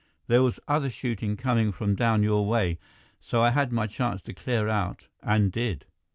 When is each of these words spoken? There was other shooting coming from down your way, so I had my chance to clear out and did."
There 0.25 0.41
was 0.41 0.59
other 0.67 0.89
shooting 0.89 1.37
coming 1.37 1.71
from 1.71 1.93
down 1.93 2.23
your 2.23 2.47
way, 2.47 2.79
so 3.19 3.43
I 3.43 3.51
had 3.51 3.71
my 3.71 3.85
chance 3.85 4.19
to 4.23 4.33
clear 4.33 4.67
out 4.67 5.05
and 5.21 5.51
did." 5.51 5.85